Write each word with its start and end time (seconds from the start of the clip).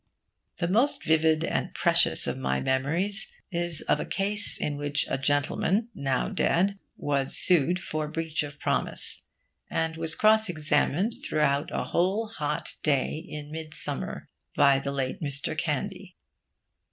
The 0.57 0.67
most 0.67 1.03
vivid 1.05 1.43
and 1.43 1.75
precious 1.75 2.25
of 2.25 2.35
my 2.35 2.59
memories 2.59 3.31
is 3.51 3.81
of 3.81 3.99
a 3.99 4.05
case 4.07 4.59
in 4.59 4.75
which 4.75 5.05
a 5.07 5.19
gentleman, 5.19 5.89
now 5.93 6.27
dead, 6.27 6.79
was 6.97 7.37
sued 7.37 7.77
for 7.83 8.07
breach 8.07 8.41
of 8.41 8.57
promise, 8.59 9.21
and 9.69 9.97
was 9.97 10.15
cross 10.15 10.49
examined 10.49 11.13
throughout 11.23 11.69
a 11.71 11.83
whole 11.83 12.27
hot 12.29 12.77
day 12.81 13.15
in 13.17 13.51
midsummer 13.51 14.27
by 14.55 14.79
the 14.79 14.91
late 14.91 15.21
Mr. 15.21 15.55
Candy. 15.55 16.15